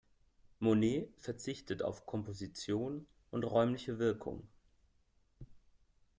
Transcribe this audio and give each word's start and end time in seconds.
Monet 0.61 1.09
verzichtet 1.19 1.83
auf 1.83 2.07
Komposition 2.07 3.05
und 3.29 3.43
räumliche 3.43 3.99
Wirkung. 3.99 4.47